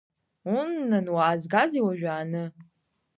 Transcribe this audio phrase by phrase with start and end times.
[0.57, 2.43] Уннан, уаазгазеи уажәааны!